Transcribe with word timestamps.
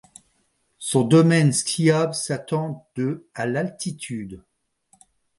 Son 0.79 1.03
domaine 1.03 1.53
skiable 1.53 2.15
s'étend 2.15 2.89
de 2.95 3.27
à 3.35 3.47
d'altitude. 3.47 4.43